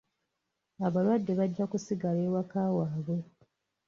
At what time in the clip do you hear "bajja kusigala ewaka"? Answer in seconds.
1.39-2.59